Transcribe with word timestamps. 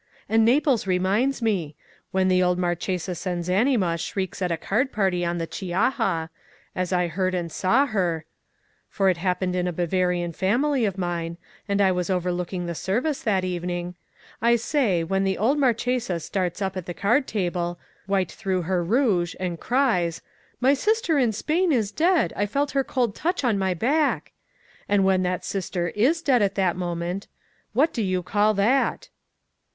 And 0.27 0.43
Naples 0.43 0.87
reminds 0.87 1.43
me! 1.43 1.75
When 2.09 2.27
the 2.27 2.41
old 2.41 2.57
Marchesa 2.57 3.11
Senzanima 3.11 3.99
shrieks 3.99 4.41
at 4.41 4.51
a 4.51 4.57
card 4.57 4.91
party 4.91 5.23
on 5.23 5.37
the 5.37 5.45
Chiaja—as 5.45 6.91
I 6.91 7.05
heard 7.07 7.35
and 7.35 7.51
saw 7.51 7.85
her, 7.85 8.25
for 8.89 9.09
it 9.09 9.17
happened 9.17 9.55
in 9.55 9.67
a 9.67 9.71
Bavarian 9.71 10.33
family 10.33 10.85
of 10.85 10.97
mine, 10.97 11.37
and 11.67 11.79
I 11.79 11.91
was 11.91 12.09
overlooking 12.09 12.65
the 12.65 12.73
service 12.73 13.21
that 13.21 13.43
evening—I 13.43 14.55
say, 14.55 15.03
when 15.03 15.23
the 15.23 15.37
old 15.37 15.59
Marchesa 15.59 16.19
starts 16.19 16.63
up 16.63 16.75
at 16.75 16.87
the 16.87 16.95
card 16.95 17.27
table, 17.27 17.77
white 18.07 18.31
through 18.31 18.63
her 18.63 18.83
rouge, 18.83 19.35
and 19.39 19.59
cries, 19.59 20.23
"My 20.59 20.73
sister 20.73 21.19
in 21.19 21.31
Spain 21.31 21.71
is 21.71 21.91
dead! 21.91 22.33
I 22.35 22.47
felt 22.47 22.71
her 22.71 22.83
cold 22.83 23.13
touch 23.13 23.43
on 23.43 23.59
my 23.59 23.75
back!"—and 23.75 25.05
when 25.05 25.21
that 25.21 25.45
sister 25.45 25.89
is 25.89 26.23
dead 26.23 26.41
at 26.41 26.55
the 26.55 26.73
moment—what 26.73 27.93
do 27.93 28.01
you 28.01 28.23
call 28.23 28.55
that? 28.55 29.09